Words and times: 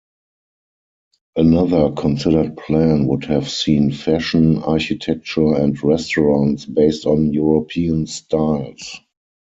Another 1.35 1.91
considered 1.91 2.57
plan 2.57 3.05
would 3.05 3.25
have 3.25 3.47
seen 3.51 3.91
fashion, 3.91 4.57
architecture, 4.57 5.53
and 5.53 5.79
restaurants 5.83 6.65
based 6.65 7.05
on 7.05 7.31
European 7.33 8.07
styles. 8.07 8.99